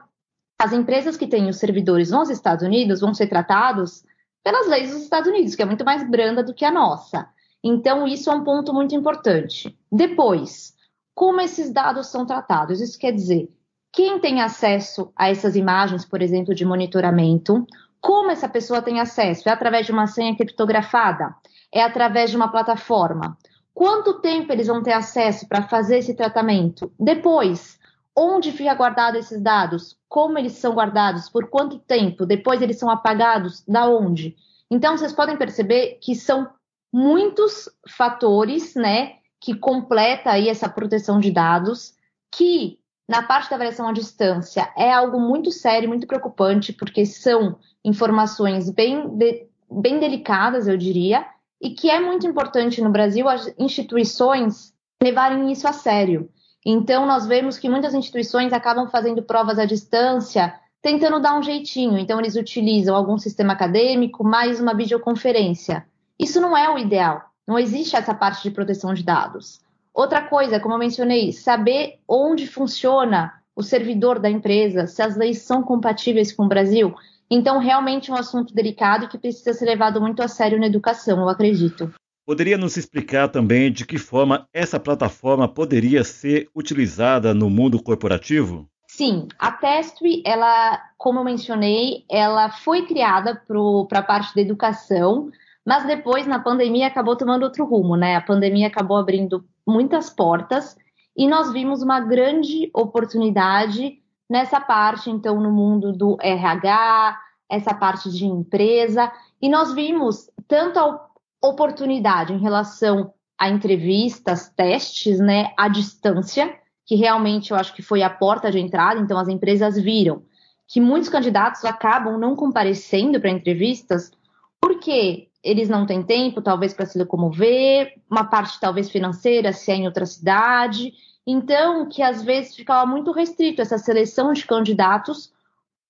as 0.60 0.74
empresas 0.74 1.16
que 1.16 1.26
têm 1.26 1.48
os 1.48 1.56
servidores 1.56 2.10
nos 2.10 2.28
Estados 2.28 2.62
Unidos 2.62 3.00
vão 3.00 3.14
ser 3.14 3.28
tratados 3.28 4.04
pelas 4.44 4.68
leis 4.68 4.90
dos 4.90 5.02
Estados 5.02 5.26
Unidos, 5.26 5.54
que 5.54 5.62
é 5.62 5.64
muito 5.64 5.86
mais 5.86 6.06
branda 6.06 6.42
do 6.42 6.52
que 6.52 6.66
a 6.66 6.70
nossa. 6.70 7.26
Então, 7.64 8.06
isso 8.06 8.30
é 8.30 8.34
um 8.34 8.44
ponto 8.44 8.70
muito 8.74 8.94
importante. 8.94 9.74
Depois, 9.90 10.74
como 11.14 11.40
esses 11.40 11.72
dados 11.72 12.08
são 12.08 12.26
tratados? 12.26 12.82
Isso 12.82 12.98
quer 12.98 13.12
dizer, 13.12 13.48
quem 13.90 14.20
tem 14.20 14.42
acesso 14.42 15.10
a 15.16 15.30
essas 15.30 15.56
imagens, 15.56 16.04
por 16.04 16.20
exemplo, 16.20 16.54
de 16.54 16.66
monitoramento, 16.66 17.66
como 17.98 18.30
essa 18.30 18.48
pessoa 18.48 18.82
tem 18.82 19.00
acesso? 19.00 19.48
É 19.48 19.52
através 19.52 19.86
de 19.86 19.92
uma 19.92 20.06
senha 20.06 20.36
criptografada? 20.36 21.34
É 21.72 21.82
através 21.82 22.30
de 22.30 22.36
uma 22.36 22.48
plataforma? 22.48 23.34
Quanto 23.72 24.20
tempo 24.20 24.52
eles 24.52 24.66
vão 24.66 24.82
ter 24.82 24.92
acesso 24.92 25.48
para 25.48 25.62
fazer 25.62 26.00
esse 26.00 26.12
tratamento? 26.12 26.92
Depois, 27.00 27.79
onde 28.20 28.52
fica 28.52 28.74
guardado 28.74 29.16
esses 29.16 29.40
dados? 29.40 29.96
Como 30.06 30.38
eles 30.38 30.52
são 30.52 30.74
guardados? 30.74 31.30
Por 31.30 31.48
quanto 31.48 31.78
tempo? 31.78 32.26
Depois 32.26 32.60
eles 32.60 32.78
são 32.78 32.90
apagados? 32.90 33.64
Da 33.66 33.88
onde? 33.88 34.36
Então 34.70 34.96
vocês 34.96 35.12
podem 35.12 35.38
perceber 35.38 35.98
que 36.02 36.14
são 36.14 36.48
muitos 36.92 37.68
fatores, 37.88 38.74
né, 38.74 39.14
que 39.40 39.54
completa 39.54 40.30
aí 40.30 40.48
essa 40.48 40.68
proteção 40.68 41.18
de 41.18 41.30
dados, 41.30 41.94
que 42.30 42.78
na 43.08 43.22
parte 43.22 43.48
da 43.48 43.56
avaliação 43.56 43.88
à 43.88 43.92
distância 43.92 44.70
é 44.76 44.92
algo 44.92 45.18
muito 45.18 45.50
sério, 45.50 45.88
muito 45.88 46.06
preocupante, 46.06 46.72
porque 46.72 47.06
são 47.06 47.58
informações 47.84 48.68
bem, 48.68 49.08
de, 49.16 49.46
bem 49.70 49.98
delicadas, 49.98 50.68
eu 50.68 50.76
diria, 50.76 51.26
e 51.60 51.70
que 51.70 51.90
é 51.90 51.98
muito 51.98 52.26
importante 52.26 52.82
no 52.82 52.90
Brasil 52.90 53.28
as 53.28 53.52
instituições 53.58 54.74
levarem 55.02 55.50
isso 55.50 55.66
a 55.66 55.72
sério. 55.72 56.30
Então, 56.64 57.06
nós 57.06 57.26
vemos 57.26 57.58
que 57.58 57.68
muitas 57.68 57.94
instituições 57.94 58.52
acabam 58.52 58.86
fazendo 58.88 59.22
provas 59.22 59.58
à 59.58 59.64
distância, 59.64 60.54
tentando 60.82 61.20
dar 61.20 61.38
um 61.38 61.42
jeitinho. 61.42 61.98
Então, 61.98 62.18
eles 62.18 62.36
utilizam 62.36 62.94
algum 62.94 63.16
sistema 63.18 63.54
acadêmico 63.54 64.22
mais 64.22 64.60
uma 64.60 64.74
videoconferência. 64.74 65.86
Isso 66.18 66.40
não 66.40 66.56
é 66.56 66.68
o 66.68 66.78
ideal. 66.78 67.22
Não 67.48 67.58
existe 67.58 67.96
essa 67.96 68.14
parte 68.14 68.42
de 68.42 68.50
proteção 68.50 68.92
de 68.92 69.02
dados. 69.02 69.60
Outra 69.92 70.22
coisa, 70.22 70.60
como 70.60 70.74
eu 70.74 70.78
mencionei, 70.78 71.32
saber 71.32 71.98
onde 72.06 72.46
funciona 72.46 73.32
o 73.56 73.62
servidor 73.62 74.18
da 74.18 74.30
empresa, 74.30 74.86
se 74.86 75.02
as 75.02 75.16
leis 75.16 75.42
são 75.42 75.62
compatíveis 75.62 76.32
com 76.32 76.44
o 76.44 76.48
Brasil. 76.48 76.94
Então, 77.30 77.58
realmente 77.58 78.10
é 78.10 78.14
um 78.14 78.16
assunto 78.16 78.54
delicado 78.54 79.08
que 79.08 79.18
precisa 79.18 79.52
ser 79.52 79.64
levado 79.64 80.00
muito 80.00 80.22
a 80.22 80.28
sério 80.28 80.58
na 80.58 80.66
educação, 80.66 81.20
eu 81.20 81.28
acredito. 81.28 81.92
Poderia 82.26 82.58
nos 82.58 82.76
explicar 82.76 83.28
também 83.28 83.72
de 83.72 83.84
que 83.84 83.98
forma 83.98 84.46
essa 84.52 84.78
plataforma 84.78 85.48
poderia 85.48 86.04
ser 86.04 86.48
utilizada 86.54 87.34
no 87.34 87.50
mundo 87.50 87.82
corporativo? 87.82 88.68
Sim, 88.86 89.28
a 89.38 89.52
Testry, 89.52 90.22
ela, 90.26 90.80
como 90.98 91.20
eu 91.20 91.24
mencionei, 91.24 92.04
ela 92.10 92.50
foi 92.50 92.86
criada 92.86 93.40
para 93.88 93.98
a 94.00 94.02
parte 94.02 94.34
da 94.34 94.40
educação, 94.42 95.30
mas 95.64 95.86
depois, 95.86 96.26
na 96.26 96.38
pandemia, 96.38 96.86
acabou 96.86 97.16
tomando 97.16 97.44
outro 97.44 97.64
rumo, 97.64 97.96
né? 97.96 98.16
A 98.16 98.20
pandemia 98.20 98.66
acabou 98.66 98.96
abrindo 98.96 99.44
muitas 99.66 100.10
portas 100.10 100.76
e 101.16 101.28
nós 101.28 101.52
vimos 101.52 101.82
uma 101.82 102.00
grande 102.00 102.70
oportunidade 102.74 103.98
nessa 104.28 104.60
parte, 104.60 105.10
então, 105.10 105.40
no 105.40 105.50
mundo 105.50 105.92
do 105.92 106.16
RH, 106.20 107.18
essa 107.48 107.74
parte 107.74 108.10
de 108.10 108.26
empresa, 108.26 109.10
e 109.40 109.48
nós 109.48 109.72
vimos 109.74 110.30
tanta 110.46 111.00
oportunidade 111.42 112.32
em 112.32 112.38
relação 112.38 113.12
a 113.38 113.48
entrevistas, 113.48 114.48
testes, 114.50 115.18
né, 115.18 115.52
à 115.56 115.68
distância, 115.68 116.54
que 116.84 116.94
realmente 116.94 117.50
eu 117.50 117.56
acho 117.56 117.74
que 117.74 117.82
foi 117.82 118.02
a 118.02 118.10
porta 118.10 118.50
de 118.50 118.58
entrada, 118.58 119.00
então 119.00 119.18
as 119.18 119.28
empresas 119.28 119.80
viram 119.80 120.22
que 120.70 120.80
muitos 120.80 121.08
candidatos 121.08 121.64
acabam 121.64 122.16
não 122.16 122.36
comparecendo 122.36 123.20
para 123.20 123.30
entrevistas 123.30 124.12
porque 124.60 125.28
eles 125.42 125.68
não 125.68 125.84
têm 125.84 126.02
tempo, 126.02 126.42
talvez, 126.42 126.72
para 126.72 126.86
se 126.86 126.98
locomover, 126.98 127.94
uma 128.08 128.24
parte 128.24 128.60
talvez 128.60 128.88
financeira, 128.88 129.52
se 129.52 129.72
é 129.72 129.76
em 129.76 129.86
outra 129.86 130.06
cidade. 130.06 130.92
Então, 131.26 131.88
que 131.88 132.02
às 132.02 132.22
vezes 132.22 132.54
ficava 132.54 132.86
muito 132.86 133.10
restrito 133.10 133.60
essa 133.60 133.78
seleção 133.78 134.32
de 134.32 134.46
candidatos 134.46 135.32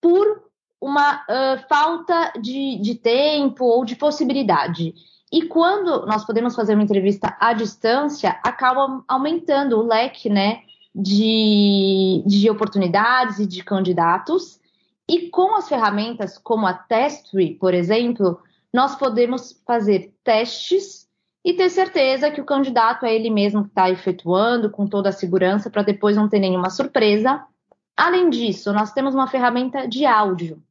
por 0.00 0.44
uma 0.80 1.16
uh, 1.16 1.68
falta 1.68 2.32
de, 2.40 2.78
de 2.80 2.94
tempo 2.94 3.64
ou 3.64 3.84
de 3.84 3.96
possibilidade. 3.96 4.94
E 5.32 5.42
quando 5.42 6.06
nós 6.06 6.24
podemos 6.24 6.56
fazer 6.56 6.74
uma 6.74 6.82
entrevista 6.82 7.36
à 7.38 7.52
distância, 7.52 8.30
acaba 8.42 9.04
aumentando 9.06 9.78
o 9.78 9.86
leque 9.86 10.28
né, 10.28 10.62
de, 10.94 12.22
de 12.26 12.50
oportunidades 12.50 13.38
e 13.38 13.46
de 13.46 13.62
candidatos. 13.62 14.58
E 15.08 15.28
com 15.28 15.54
as 15.56 15.68
ferramentas 15.68 16.36
como 16.36 16.66
a 16.66 16.72
Testry, 16.72 17.54
por 17.54 17.74
exemplo, 17.74 18.40
nós 18.72 18.96
podemos 18.96 19.60
fazer 19.66 20.12
testes 20.24 21.08
e 21.44 21.54
ter 21.54 21.70
certeza 21.70 22.30
que 22.30 22.40
o 22.40 22.44
candidato 22.44 23.06
é 23.06 23.14
ele 23.14 23.30
mesmo 23.30 23.62
que 23.62 23.70
está 23.70 23.88
efetuando 23.88 24.70
com 24.70 24.86
toda 24.86 25.08
a 25.08 25.12
segurança 25.12 25.70
para 25.70 25.82
depois 25.82 26.16
não 26.16 26.28
ter 26.28 26.38
nenhuma 26.38 26.70
surpresa. 26.70 27.44
Além 27.96 28.30
disso, 28.30 28.72
nós 28.72 28.92
temos 28.92 29.14
uma 29.14 29.26
ferramenta 29.26 29.86
de 29.86 30.04
áudio 30.04 30.62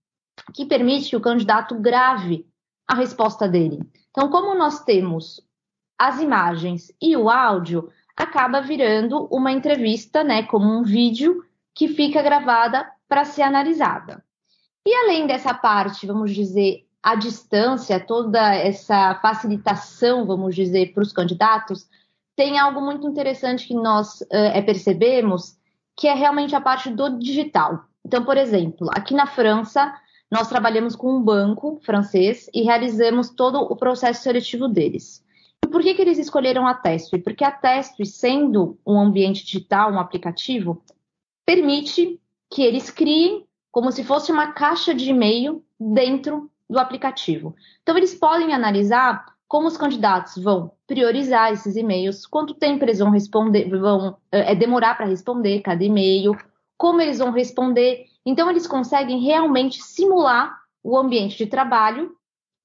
que 0.53 0.65
permite 0.65 1.09
que 1.09 1.15
o 1.15 1.21
candidato 1.21 1.75
grave 1.75 2.45
a 2.87 2.95
resposta 2.95 3.47
dele. 3.47 3.79
Então, 4.19 4.29
como 4.29 4.53
nós 4.53 4.83
temos 4.83 5.39
as 5.97 6.19
imagens 6.19 6.91
e 7.01 7.15
o 7.15 7.29
áudio, 7.29 7.89
acaba 8.17 8.59
virando 8.59 9.29
uma 9.31 9.49
entrevista, 9.49 10.25
né, 10.25 10.43
como 10.43 10.65
um 10.65 10.83
vídeo 10.83 11.41
que 11.73 11.88
fica 11.88 12.21
gravada 12.21 12.85
para 13.07 13.23
ser 13.23 13.43
analisada. 13.43 14.21
E 14.85 14.93
além 14.93 15.25
dessa 15.25 15.53
parte, 15.53 16.05
vamos 16.05 16.35
dizer, 16.35 16.85
a 17.01 17.15
distância, 17.15 17.97
toda 17.97 18.53
essa 18.53 19.15
facilitação, 19.21 20.25
vamos 20.25 20.53
dizer, 20.53 20.93
para 20.93 21.03
os 21.03 21.13
candidatos, 21.13 21.88
tem 22.35 22.59
algo 22.59 22.81
muito 22.81 23.07
interessante 23.07 23.69
que 23.69 23.73
nós 23.73 24.19
uh, 24.19 24.65
percebemos, 24.65 25.57
que 25.95 26.09
é 26.09 26.13
realmente 26.13 26.53
a 26.53 26.59
parte 26.59 26.89
do 26.89 27.17
digital. 27.17 27.85
Então, 28.05 28.25
por 28.25 28.35
exemplo, 28.35 28.89
aqui 28.91 29.13
na 29.13 29.27
França, 29.27 29.93
nós 30.31 30.48
trabalhamos 30.48 30.95
com 30.95 31.15
um 31.15 31.21
banco 31.21 31.79
francês 31.83 32.50
e 32.53 32.62
realizamos 32.62 33.29
todo 33.29 33.59
o 33.59 33.75
processo 33.75 34.21
seletivo 34.21 34.67
deles. 34.67 35.24
E 35.65 35.67
por 35.67 35.81
que, 35.81 35.93
que 35.93 36.01
eles 36.01 36.19
escolheram 36.19 36.67
a 36.67 36.74
Testry? 36.74 37.19
Porque 37.19 37.43
a 37.43 37.51
Testry, 37.51 38.05
sendo 38.05 38.77
um 38.86 39.00
ambiente 39.00 39.43
digital, 39.43 39.91
um 39.91 40.00
aplicativo, 40.00 40.81
permite 41.45 42.19
que 42.50 42.62
eles 42.62 42.89
criem 42.89 43.45
como 43.71 43.91
se 43.91 44.03
fosse 44.03 44.31
uma 44.31 44.51
caixa 44.51 44.93
de 44.93 45.09
e-mail 45.09 45.63
dentro 45.79 46.50
do 46.69 46.79
aplicativo. 46.79 47.55
Então, 47.81 47.98
eles 47.98 48.13
podem 48.15 48.53
analisar 48.53 49.25
como 49.48 49.67
os 49.67 49.77
candidatos 49.77 50.38
vão 50.38 50.71
priorizar 50.86 51.51
esses 51.51 51.75
e-mails, 51.75 52.27
quanto 52.27 52.53
tempo 52.53 52.86
eles 52.86 53.00
vão 53.00 53.09
responder, 53.09 53.67
vão 53.67 54.15
é, 54.31 54.53
demorar 54.53 54.95
para 54.95 55.07
responder 55.07 55.62
cada 55.62 55.83
e-mail, 55.83 56.38
como 56.79 57.01
eles 57.01 57.19
vão 57.19 57.29
responder. 57.29 58.05
Então, 58.25 58.50
eles 58.50 58.65
conseguem 58.65 59.19
realmente 59.19 59.83
simular 59.83 60.57
o 60.81 60.98
ambiente 60.98 61.38
de 61.38 61.45
trabalho 61.45 62.15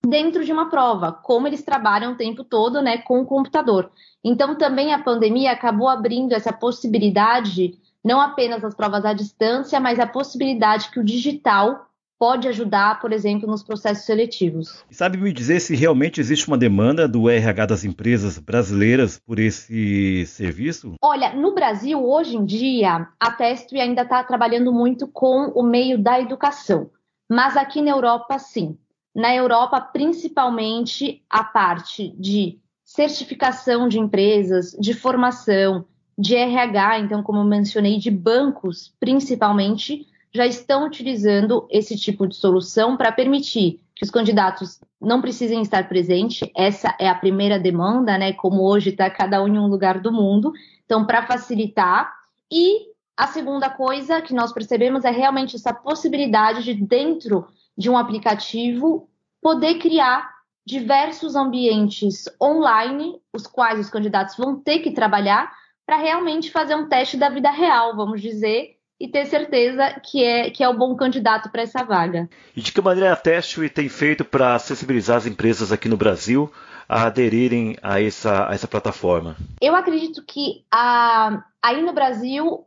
dentro 0.07 0.45
de 0.45 0.53
uma 0.53 0.71
prova, 0.71 1.11
como 1.11 1.49
eles 1.49 1.65
trabalham 1.65 2.13
o 2.13 2.17
tempo 2.17 2.45
todo 2.45 2.81
né, 2.81 2.99
com 2.99 3.21
o 3.21 3.27
computador. 3.27 3.91
Então, 4.23 4.55
também 4.55 4.95
a 4.95 5.03
pandemia 5.03 5.51
acabou 5.51 5.89
abrindo 5.89 6.33
essa 6.33 6.53
possibilidade, 6.53 7.77
não 8.05 8.21
apenas 8.21 8.65
as 8.65 8.75
provas 8.75 9.05
à 9.05 9.13
distância, 9.13 9.81
mas 9.81 9.99
a 9.99 10.07
possibilidade 10.07 10.91
que 10.91 11.01
o 11.01 11.05
digital 11.05 11.91
pode 12.19 12.49
ajudar, 12.49 13.01
por 13.01 13.13
exemplo, 13.13 13.49
nos 13.49 13.63
processos 13.63 14.05
seletivos. 14.05 14.85
Sabe 14.91 15.19
me 15.19 15.33
dizer 15.33 15.61
se 15.61 15.75
realmente 15.75 16.21
existe 16.21 16.49
uma 16.49 16.57
demanda 16.57 17.07
do 17.07 17.29
RH 17.29 17.67
das 17.67 17.85
empresas 17.85 18.39
brasileiras 18.39 19.19
por 19.19 19.39
esse 19.39 20.25
serviço? 20.27 20.95
Olha, 21.03 21.35
no 21.35 21.55
Brasil, 21.55 22.03
hoje 22.03 22.37
em 22.37 22.45
dia, 22.45 23.09
a 23.19 23.31
Testry 23.33 23.81
ainda 23.81 24.03
está 24.03 24.23
trabalhando 24.23 24.73
muito 24.73 25.07
com 25.09 25.53
o 25.55 25.63
meio 25.63 25.99
da 25.99 26.21
educação, 26.21 26.91
mas 27.29 27.57
aqui 27.57 27.83
na 27.83 27.91
Europa, 27.91 28.39
sim. 28.39 28.79
Na 29.15 29.35
Europa, 29.35 29.81
principalmente 29.81 31.23
a 31.31 31.45
parte 31.45 32.15
de 32.19 32.59
certificação 32.85 33.89
de 33.89 33.99
empresas, 33.99 34.77
de 34.79 34.93
formação, 34.93 35.85
de 36.19 36.35
RH, 36.37 37.01
então, 37.01 37.23
como 37.23 37.41
eu 37.41 37.45
mencionei, 37.45 37.99
de 37.99 38.11
bancos, 38.11 38.95
principalmente, 39.01 40.07
já 40.35 40.45
estão 40.47 40.85
utilizando 40.85 41.67
esse 41.71 41.97
tipo 41.97 42.27
de 42.27 42.35
solução 42.35 42.97
para 42.97 43.13
permitir 43.13 43.81
que 43.95 44.05
os 44.05 44.11
candidatos 44.11 44.81
não 45.01 45.21
precisem 45.21 45.63
estar 45.63 45.89
presentes. 45.89 46.49
Essa 46.57 46.97
é 46.99 47.09
a 47.09 47.15
primeira 47.15 47.59
demanda, 47.59 48.19
né? 48.19 48.33
Como 48.33 48.63
hoje 48.63 48.91
está 48.91 49.09
cada 49.09 49.41
um 49.43 49.47
em 49.47 49.59
um 49.59 49.69
lugar 49.69 50.01
do 50.01 50.11
mundo. 50.11 50.53
Então, 50.85 51.07
para 51.07 51.25
facilitar. 51.25 52.13
E 52.51 52.93
a 53.17 53.29
segunda 53.29 53.71
coisa 53.71 54.21
que 54.21 54.35
nós 54.35 54.53
percebemos 54.53 55.05
é 55.05 55.11
realmente 55.11 55.55
essa 55.55 55.73
possibilidade 55.73 56.65
de, 56.65 56.75
dentro 56.75 57.47
de 57.79 57.89
um 57.89 57.97
aplicativo, 57.97 59.09
poder 59.41 59.79
criar 59.79 60.35
diversos 60.67 61.37
ambientes 61.37 62.25
online, 62.43 63.21
os 63.33 63.47
quais 63.47 63.79
os 63.79 63.91
candidatos 63.91 64.37
vão 64.37 64.59
ter 64.59 64.81
que 64.81 64.91
trabalhar 64.91 65.53
para 65.87 65.97
realmente 65.97 66.51
fazer 66.51 66.75
um 66.75 66.89
teste 66.89 67.17
da 67.17 67.29
vida 67.29 67.51
real, 67.51 67.95
vamos 67.95 68.21
dizer, 68.21 68.74
e 68.99 69.09
ter 69.09 69.27
certeza 69.27 70.01
que 70.01 70.23
é, 70.23 70.51
que 70.51 70.63
é 70.63 70.69
o 70.69 70.77
bom 70.77 70.95
candidato 70.95 71.51
para 71.51 71.63
essa 71.63 71.83
vaga. 71.83 72.29
E 72.57 72.61
de 72.61 72.73
que 72.73 72.81
maneira 72.81 73.13
a 73.13 73.17
Testway 73.17 73.69
tem 73.69 73.89
feito 73.89 74.25
para 74.25 74.59
sensibilizar 74.59 75.17
as 75.17 75.27
empresas 75.27 75.73
aqui 75.73 75.89
no 75.89 75.97
Brasil 75.97 76.51
a 76.89 77.05
aderirem 77.05 77.77
a 77.83 78.01
essa, 78.01 78.49
a 78.49 78.55
essa 78.55 78.69
plataforma? 78.69 79.37
Eu 79.61 79.75
acredito 79.75 80.23
que 80.25 80.65
a, 80.71 81.45
aí 81.63 81.83
no 81.83 81.93
Brasil 81.93 82.67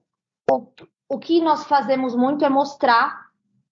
o, 0.50 0.68
o 1.10 1.20
que 1.20 1.42
nós 1.42 1.66
fazemos 1.66 2.16
muito 2.16 2.44
é 2.44 2.50
mostrar 2.50 3.28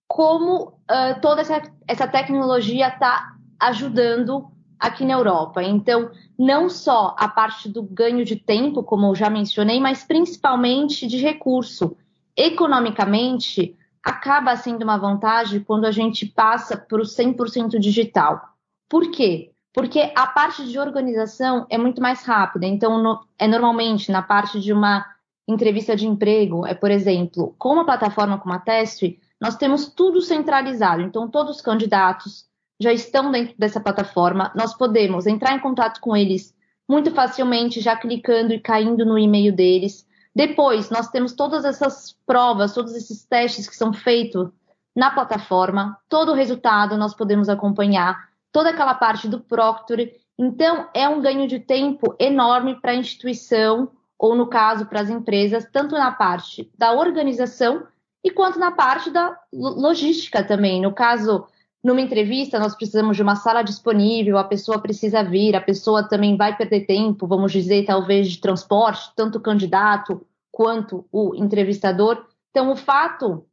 como 0.07 0.79
toda 1.21 1.41
essa, 1.41 1.61
essa 1.87 2.07
tecnologia 2.07 2.87
está 2.87 3.35
ajudando 3.59 4.47
aqui 4.79 5.03
na 5.05 5.13
Europa. 5.13 5.63
Então, 5.63 6.11
não 6.37 6.69
só 6.69 7.15
a 7.17 7.27
parte 7.27 7.67
do 7.67 7.81
ganho 7.81 8.23
de 8.23 8.35
tempo, 8.35 8.83
como 8.83 9.07
eu 9.07 9.15
já 9.15 9.29
mencionei, 9.29 9.79
mas 9.79 10.03
principalmente 10.03 11.07
de 11.07 11.17
recurso 11.17 11.97
economicamente, 12.35 13.75
acaba 14.03 14.55
sendo 14.55 14.83
uma 14.83 14.97
vantagem 14.97 15.59
quando 15.61 15.85
a 15.85 15.91
gente 15.91 16.25
passa 16.25 16.77
para 16.77 17.01
o 17.01 17.05
100% 17.05 17.79
digital. 17.79 18.41
Por 18.89 19.09
quê? 19.09 19.51
Porque 19.73 20.11
a 20.15 20.27
parte 20.27 20.65
de 20.67 20.79
organização 20.79 21.65
é 21.69 21.77
muito 21.77 22.01
mais 22.01 22.23
rápida. 22.23 22.65
Então, 22.65 23.01
no, 23.01 23.19
é 23.37 23.47
normalmente 23.47 24.11
na 24.11 24.21
parte 24.21 24.59
de 24.59 24.71
uma 24.71 25.05
entrevista 25.47 25.95
de 25.95 26.07
emprego, 26.07 26.65
é 26.65 26.73
por 26.73 26.91
exemplo, 26.91 27.55
com 27.57 27.73
uma 27.73 27.85
plataforma 27.85 28.37
como 28.39 28.53
a 28.53 28.59
Teste, 28.59 29.19
nós 29.39 29.55
temos 29.55 29.87
tudo 29.87 30.21
centralizado. 30.21 31.01
Então, 31.01 31.29
todos 31.29 31.57
os 31.57 31.61
candidatos 31.61 32.45
já 32.79 32.93
estão 32.93 33.31
dentro 33.31 33.55
dessa 33.57 33.79
plataforma. 33.79 34.51
Nós 34.55 34.73
podemos 34.73 35.27
entrar 35.27 35.53
em 35.53 35.59
contato 35.59 35.99
com 35.99 36.15
eles 36.15 36.53
muito 36.87 37.11
facilmente, 37.11 37.81
já 37.81 37.95
clicando 37.95 38.53
e 38.53 38.59
caindo 38.59 39.05
no 39.05 39.17
e-mail 39.17 39.53
deles. 39.53 40.07
Depois, 40.35 40.89
nós 40.89 41.07
temos 41.09 41.31
todas 41.31 41.63
essas 41.63 42.13
provas, 42.25 42.73
todos 42.73 42.93
esses 42.93 43.23
testes 43.23 43.69
que 43.69 43.75
são 43.75 43.93
feitos 43.93 44.49
na 44.93 45.09
plataforma, 45.09 45.97
todo 46.09 46.31
o 46.31 46.35
resultado 46.35 46.97
nós 46.97 47.13
podemos 47.13 47.47
acompanhar, 47.47 48.29
toda 48.51 48.69
aquela 48.69 48.93
parte 48.93 49.27
do 49.29 49.39
Proctor. 49.39 49.99
Então, 50.37 50.89
é 50.93 51.07
um 51.07 51.21
ganho 51.21 51.47
de 51.47 51.59
tempo 51.59 52.15
enorme 52.19 52.75
para 52.81 52.91
a 52.91 52.95
instituição, 52.95 53.89
ou 54.19 54.35
no 54.35 54.47
caso, 54.47 54.85
para 54.85 55.01
as 55.01 55.09
empresas, 55.09 55.67
tanto 55.71 55.95
na 55.95 56.11
parte 56.11 56.69
da 56.77 56.91
organização 56.91 57.87
e 58.23 58.31
quanto 58.31 58.59
na 58.59 58.71
parte 58.71 59.09
da 59.09 59.37
logística 59.53 60.43
também. 60.43 60.81
No 60.81 60.93
caso, 60.93 61.45
numa 61.85 62.01
entrevista, 62.01 62.57
nós 62.57 62.73
precisamos 62.73 63.15
de 63.15 63.21
uma 63.21 63.35
sala 63.35 63.61
disponível, 63.61 64.39
a 64.39 64.43
pessoa 64.43 64.81
precisa 64.81 65.23
vir, 65.23 65.55
a 65.55 65.61
pessoa 65.61 66.01
também 66.01 66.35
vai 66.35 66.57
perder 66.57 66.87
tempo, 66.87 67.27
vamos 67.27 67.51
dizer, 67.51 67.85
talvez 67.85 68.27
de 68.27 68.39
transporte, 68.39 69.11
tanto 69.15 69.37
o 69.37 69.41
candidato 69.41 70.25
quanto 70.51 71.05
o 71.11 71.35
entrevistador. 71.35 72.25
Então, 72.49 72.71
o 72.71 72.75
fato 72.75 73.45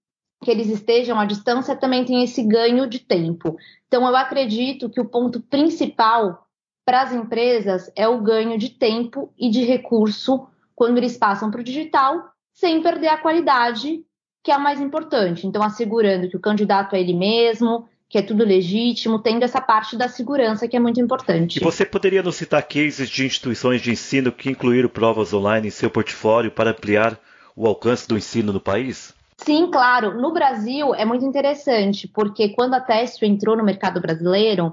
que 0.42 0.50
eles 0.50 0.68
estejam 0.68 1.20
à 1.20 1.26
distância 1.26 1.76
também 1.76 2.06
tem 2.06 2.24
esse 2.24 2.42
ganho 2.42 2.86
de 2.86 3.00
tempo. 3.00 3.54
Então, 3.86 4.08
eu 4.08 4.16
acredito 4.16 4.88
que 4.88 5.00
o 5.00 5.04
ponto 5.04 5.38
principal 5.38 6.46
para 6.86 7.02
as 7.02 7.12
empresas 7.12 7.92
é 7.94 8.08
o 8.08 8.22
ganho 8.22 8.56
de 8.56 8.70
tempo 8.70 9.30
e 9.36 9.50
de 9.50 9.62
recurso 9.62 10.46
quando 10.74 10.96
eles 10.96 11.18
passam 11.18 11.50
para 11.50 11.60
o 11.60 11.64
digital, 11.64 12.30
sem 12.54 12.82
perder 12.82 13.08
a 13.08 13.18
qualidade 13.18 14.02
que 14.42 14.50
é 14.50 14.56
o 14.56 14.60
mais 14.60 14.80
importante. 14.80 15.46
Então, 15.46 15.62
assegurando 15.62 16.28
que 16.28 16.36
o 16.36 16.40
candidato 16.40 16.96
é 16.96 17.00
ele 17.00 17.14
mesmo, 17.14 17.86
que 18.12 18.18
é 18.18 18.22
tudo 18.22 18.44
legítimo, 18.44 19.18
tendo 19.18 19.42
essa 19.42 19.58
parte 19.58 19.96
da 19.96 20.06
segurança 20.06 20.68
que 20.68 20.76
é 20.76 20.78
muito 20.78 21.00
importante. 21.00 21.56
E 21.56 21.64
você 21.64 21.82
poderia 21.82 22.22
nos 22.22 22.36
citar 22.36 22.62
cases 22.62 23.08
de 23.08 23.24
instituições 23.24 23.80
de 23.80 23.90
ensino 23.90 24.30
que 24.30 24.50
incluíram 24.50 24.90
provas 24.90 25.32
online 25.32 25.68
em 25.68 25.70
seu 25.70 25.88
portfólio 25.88 26.50
para 26.50 26.72
ampliar 26.72 27.18
o 27.56 27.66
alcance 27.66 28.06
do 28.06 28.14
ensino 28.14 28.52
no 28.52 28.60
país? 28.60 29.14
Sim, 29.38 29.70
claro. 29.70 30.20
No 30.20 30.30
Brasil 30.30 30.94
é 30.94 31.06
muito 31.06 31.24
interessante, 31.24 32.06
porque 32.06 32.50
quando 32.50 32.74
a 32.74 32.80
Testio 32.80 33.26
entrou 33.26 33.56
no 33.56 33.64
mercado 33.64 33.98
brasileiro, 33.98 34.66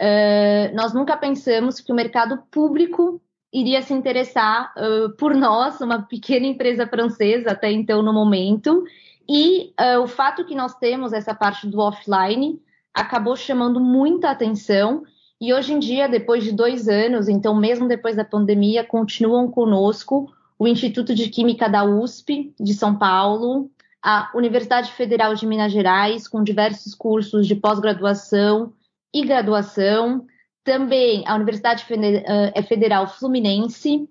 uh, 0.00 0.74
nós 0.74 0.94
nunca 0.94 1.14
pensamos 1.14 1.80
que 1.80 1.92
o 1.92 1.94
mercado 1.94 2.38
público 2.50 3.20
iria 3.52 3.82
se 3.82 3.92
interessar 3.92 4.72
uh, 4.78 5.10
por 5.18 5.34
nós, 5.34 5.78
uma 5.82 6.00
pequena 6.00 6.46
empresa 6.46 6.86
francesa 6.86 7.50
até 7.50 7.70
então 7.70 8.00
no 8.02 8.14
momento, 8.14 8.82
e 9.28 9.74
uh, 9.78 10.00
o 10.00 10.06
fato 10.06 10.46
que 10.46 10.54
nós 10.54 10.74
temos 10.76 11.12
essa 11.12 11.34
parte 11.34 11.66
do 11.66 11.80
offline 11.80 12.58
acabou 12.94 13.36
chamando 13.36 13.80
muita 13.80 14.30
atenção 14.30 15.04
e 15.40 15.54
hoje 15.54 15.72
em 15.72 15.78
dia, 15.78 16.08
depois 16.08 16.42
de 16.42 16.50
dois 16.50 16.88
anos, 16.88 17.28
então 17.28 17.54
mesmo 17.54 17.86
depois 17.86 18.16
da 18.16 18.24
pandemia, 18.24 18.82
continuam 18.82 19.48
conosco 19.48 20.32
o 20.58 20.66
Instituto 20.66 21.14
de 21.14 21.28
Química 21.28 21.68
da 21.68 21.84
USP 21.84 22.52
de 22.58 22.74
São 22.74 22.98
Paulo, 22.98 23.70
a 24.02 24.30
Universidade 24.34 24.90
Federal 24.92 25.34
de 25.34 25.46
Minas 25.46 25.70
Gerais, 25.70 26.26
com 26.26 26.42
diversos 26.42 26.92
cursos 26.92 27.46
de 27.46 27.54
pós-graduação 27.54 28.72
e 29.14 29.24
graduação, 29.24 30.26
também 30.64 31.22
a 31.26 31.36
Universidade 31.36 31.86
eh, 31.88 32.62
Federal 32.62 33.06
Fluminense 33.06 34.08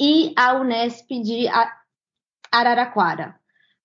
e 0.00 0.32
a 0.36 0.54
Unesp 0.54 1.10
de 1.10 1.46
Araraquara. 2.50 3.34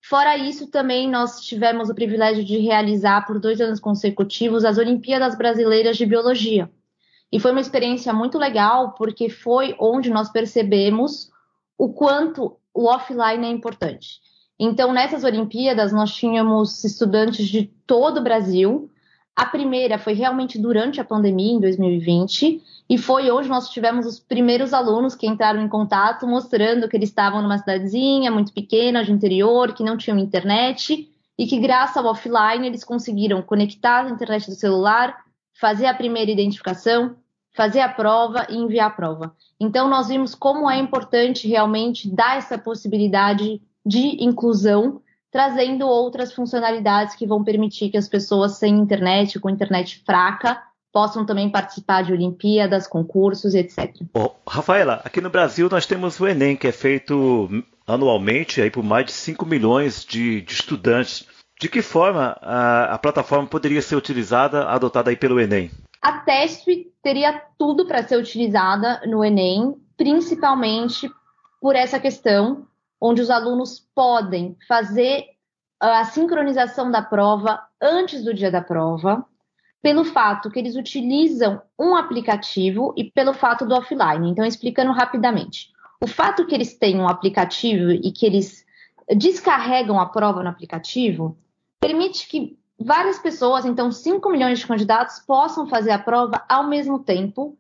Fora 0.10 0.36
isso, 0.36 0.66
também 0.66 1.08
nós 1.08 1.40
tivemos 1.40 1.88
o 1.88 1.94
privilégio 1.94 2.44
de 2.44 2.58
realizar 2.58 3.28
por 3.28 3.40
dois 3.40 3.62
anos 3.62 3.80
consecutivos 3.80 4.66
as 4.66 4.80
Olimpíadas 4.80 5.38
Brasileiras 5.38 5.98
de 5.98 6.06
Biologia. 6.08 6.68
E 7.32 7.40
foi 7.40 7.52
uma 7.52 7.62
experiência 7.62 8.12
muito 8.12 8.36
legal, 8.36 8.96
porque 8.96 9.30
foi 9.30 9.76
onde 9.80 10.10
nós 10.10 10.28
percebemos 10.32 11.30
o 11.78 11.94
quanto 11.94 12.58
o 12.74 12.88
offline 12.88 13.46
é 13.46 13.52
importante. 13.52 14.20
Então, 14.60 14.92
nessas 14.92 15.24
Olimpíadas, 15.24 15.94
nós 15.94 16.12
tínhamos 16.12 16.84
estudantes 16.84 17.48
de 17.48 17.72
todo 17.86 18.18
o 18.18 18.24
Brasil, 18.24 18.90
a 19.40 19.46
primeira 19.46 19.98
foi 19.98 20.12
realmente 20.12 20.60
durante 20.60 21.00
a 21.00 21.06
pandemia, 21.06 21.54
em 21.54 21.62
2020, 21.62 22.62
e 22.90 22.98
foi 22.98 23.32
onde 23.32 23.48
nós 23.48 23.70
tivemos 23.70 24.06
os 24.06 24.20
primeiros 24.20 24.74
alunos 24.74 25.16
que 25.16 25.26
entraram 25.26 25.62
em 25.62 25.70
contato, 25.70 26.28
mostrando 26.28 26.90
que 26.90 26.98
eles 26.98 27.08
estavam 27.08 27.42
numa 27.42 27.58
cidadezinha 27.58 28.30
muito 28.32 28.52
pequena, 28.52 29.02
de 29.02 29.14
interior, 29.14 29.74
que 29.74 29.82
não 29.82 29.96
tinham 29.96 30.20
internet, 30.20 31.10
e 31.38 31.48
que, 31.48 31.58
graças 31.58 31.96
ao 31.96 32.12
offline, 32.12 32.68
eles 32.68 32.84
conseguiram 32.84 33.42
conectar 33.42 34.06
a 34.06 34.10
internet 34.10 34.46
do 34.48 34.56
celular, 34.56 35.16
fazer 35.58 35.86
a 35.86 35.94
primeira 35.94 36.30
identificação, 36.30 37.16
fazer 37.56 37.80
a 37.80 37.88
prova 37.88 38.46
e 38.50 38.58
enviar 38.58 38.88
a 38.88 38.94
prova. 38.94 39.34
Então, 39.58 39.88
nós 39.90 40.10
vimos 40.10 40.36
como 40.36 40.70
é 40.70 40.78
importante 40.78 41.48
realmente 41.48 42.14
dar 42.14 42.38
essa 42.38 42.58
possibilidade 42.58 43.62
de 43.86 44.22
inclusão 44.22 45.02
trazendo 45.32 45.88
outras 45.88 46.34
funcionalidades 46.34 47.16
que 47.16 47.28
vão 47.28 47.44
permitir 47.44 47.90
que 47.90 47.98
as 47.98 48.08
pessoas 48.08 48.58
sem 48.58 48.76
internet, 48.76 49.40
com 49.40 49.50
internet 49.50 50.02
fraca, 50.06 50.62
possam 50.92 51.26
também 51.26 51.50
participar 51.50 52.04
de 52.04 52.12
Olimpíadas, 52.12 52.88
concursos, 52.88 53.54
etc. 53.54 53.96
Bom, 54.14 54.36
Rafaela, 54.48 55.02
aqui 55.04 55.22
no 55.22 55.30
Brasil 55.30 55.70
nós 55.70 55.86
temos 55.86 56.20
o 56.20 56.28
Enem, 56.28 56.56
que 56.56 56.68
é 56.68 56.72
feito 56.72 57.48
anualmente 57.86 58.62
aí 58.62 58.70
por 58.70 58.84
mais 58.84 59.06
de 59.06 59.12
5 59.12 59.46
milhões 59.46 60.04
de, 60.04 60.42
de 60.42 60.54
estudantes. 60.54 61.28
De 61.60 61.68
que 61.68 61.82
forma 61.82 62.38
a, 62.42 62.96
a, 62.96 62.98
plataforma 62.98 63.46
poderia 63.46 63.82
ser 63.82 63.96
utilizada, 63.98 64.66
adotada 64.70 65.10
aí 65.10 65.18
pelo 65.18 65.40
Enem? 65.40 65.70
A 66.02 66.20
TESP 66.20 66.94
teria 67.04 67.44
tudo 67.58 67.86
para 67.86 68.02
ser 68.08 68.18
utilizada 68.18 69.02
no 69.06 69.24
Enem, 69.26 69.76
principalmente 69.98 71.12
por 71.60 71.76
essa 71.76 72.00
questão 72.00 72.66
onde 73.00 73.22
os 73.22 73.30
alunos 73.30 73.88
podem 73.96 74.58
fazer 74.68 75.26
a 75.80 76.04
sincronização 76.04 76.92
da 76.92 77.02
prova 77.02 77.62
antes 77.82 78.24
do 78.24 78.34
dia 78.34 78.52
da 78.52 78.62
prova, 78.62 79.26
pelo 79.82 80.04
fato 80.04 80.52
que 80.52 80.60
eles 80.60 80.76
utilizam 80.76 81.62
um 81.80 81.96
aplicativo 81.96 82.94
e 82.98 83.06
pelo 83.06 83.34
fato 83.34 83.66
do 83.66 83.76
offline. 83.76 84.30
Então, 84.30 84.46
explicando 84.46 84.92
rapidamente. 84.92 85.70
O 86.02 86.08
fato 86.08 86.46
que 86.46 86.54
eles 86.54 86.78
têm 86.78 87.00
um 87.00 87.08
aplicativo 87.08 87.92
e 87.92 88.12
que 88.12 88.26
eles 88.26 88.66
descarregam 89.16 90.00
a 90.00 90.06
prova 90.06 90.44
no 90.44 90.50
aplicativo 90.50 91.38
permite 91.80 92.28
que 92.28 92.58
várias 92.80 93.20
pessoas, 93.20 93.66
então 93.66 93.92
5 93.92 94.30
milhões 94.30 94.60
de 94.60 94.68
candidatos, 94.68 95.20
possam 95.20 95.68
fazer 95.68 95.92
a 95.92 96.00
prova 96.00 96.44
ao 96.48 96.68
mesmo 96.68 97.00
tempo 97.00 97.58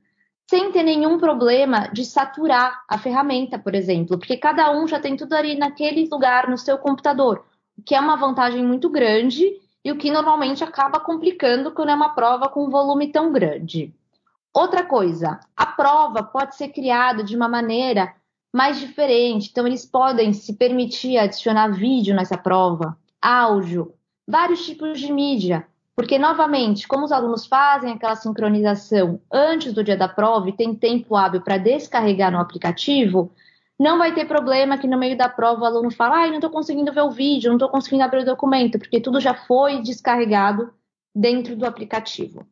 sem 0.50 0.72
ter 0.72 0.82
nenhum 0.82 1.20
problema 1.20 1.90
de 1.94 2.04
saturar 2.04 2.84
a 2.88 2.98
ferramenta, 2.98 3.60
por 3.60 3.76
exemplo, 3.76 4.18
porque 4.18 4.36
cada 4.36 4.72
um 4.72 4.88
já 4.88 5.00
tem 5.00 5.16
tudo 5.16 5.34
ali 5.34 5.56
naquele 5.56 6.10
lugar 6.10 6.50
no 6.50 6.58
seu 6.58 6.76
computador, 6.80 7.46
o 7.78 7.84
que 7.84 7.94
é 7.94 8.00
uma 8.00 8.16
vantagem 8.16 8.66
muito 8.66 8.90
grande 8.90 9.46
e 9.86 9.92
o 9.92 9.96
que 9.96 10.10
normalmente 10.10 10.64
acaba 10.64 11.00
complicando 11.00 11.72
quando 11.72 11.90
é 11.90 11.94
uma 11.94 12.16
prova 12.16 12.50
com 12.50 12.66
um 12.66 12.70
volume 12.72 13.12
tão 13.12 13.32
grande. 13.32 13.94
Outra 14.52 14.84
coisa, 14.84 15.40
a 15.56 15.68
prova 15.68 16.24
pode 16.24 16.56
ser 16.56 16.70
criada 16.70 17.24
de 17.24 17.36
uma 17.36 17.48
maneira 17.48 18.12
mais 18.52 18.80
diferente, 18.80 19.50
então 19.52 19.68
eles 19.68 19.86
podem 19.86 20.34
se 20.34 20.54
permitir 20.54 21.20
adicionar 21.20 21.68
vídeo 21.68 22.16
nessa 22.16 22.40
prova, 22.40 22.98
áudio, 23.22 23.94
vários 24.28 24.66
tipos 24.66 25.00
de 25.00 25.14
mídia. 25.14 25.68
Porque, 26.00 26.18
novamente, 26.18 26.88
como 26.88 27.04
os 27.04 27.12
alunos 27.12 27.46
fazem 27.46 27.92
aquela 27.92 28.16
sincronização 28.16 29.20
antes 29.30 29.74
do 29.74 29.84
dia 29.84 29.98
da 29.98 30.08
prova 30.08 30.48
e 30.48 30.56
tem 30.56 30.74
tempo 30.74 31.14
hábil 31.14 31.42
para 31.42 31.58
descarregar 31.58 32.32
no 32.32 32.40
aplicativo, 32.40 33.34
não 33.78 33.98
vai 33.98 34.14
ter 34.14 34.24
problema 34.24 34.78
que 34.78 34.88
no 34.88 34.98
meio 34.98 35.18
da 35.18 35.28
prova 35.28 35.64
o 35.64 35.66
aluno 35.66 35.92
fala: 35.92 36.24
ah, 36.24 36.28
não 36.28 36.36
estou 36.36 36.50
conseguindo 36.52 36.94
ver 36.94 37.02
o 37.02 37.12
vídeo, 37.12 37.50
não 37.50 37.58
estou 37.58 37.68
conseguindo 37.68 38.06
abrir 38.06 38.22
o 38.22 38.26
documento, 38.26 38.80
porque 38.80 39.02
tudo 39.02 39.20
já 39.20 39.34
foi 39.34 39.82
descarregado 39.82 40.74
dentro 41.14 41.54
do 41.58 41.66
aplicativo. 41.66 42.48